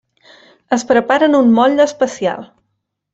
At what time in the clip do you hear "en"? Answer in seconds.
1.31-1.37